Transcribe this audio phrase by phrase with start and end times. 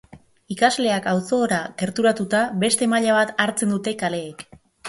[0.53, 4.47] Ikasleak auzora gerturatuta beste maila bat hartzen dute kaleek.